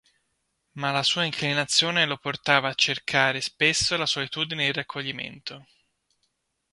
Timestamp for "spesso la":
3.39-4.07